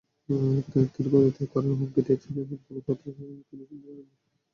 তবে 0.65 0.87
তিনি 0.93 1.07
পদত্যাগ 1.11 1.47
করার 1.51 1.71
হুমকি 1.71 2.01
দিয়েছেন, 2.05 2.33
এমন 2.35 2.57
কোনো 2.65 2.79
কথা 2.87 3.07
তিনি 3.07 3.33
শুনতে 3.39 3.83
পাননি। 3.83 4.03